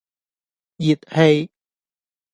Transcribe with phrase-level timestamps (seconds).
[0.77, 1.51] 熱氣